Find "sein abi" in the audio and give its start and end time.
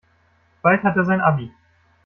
1.05-1.53